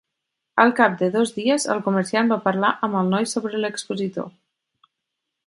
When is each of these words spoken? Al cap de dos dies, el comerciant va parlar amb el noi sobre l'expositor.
Al 0.61 0.71
cap 0.77 0.95
de 1.01 1.09
dos 1.15 1.33
dies, 1.35 1.67
el 1.73 1.83
comerciant 1.89 2.33
va 2.33 2.39
parlar 2.47 2.73
amb 2.89 2.99
el 3.03 3.13
noi 3.13 3.29
sobre 3.35 3.61
l'expositor. 3.63 4.35